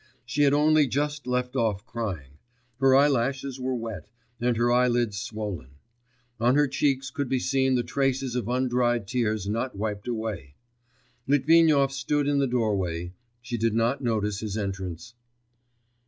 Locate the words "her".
2.79-2.95, 4.57-4.71, 6.55-6.67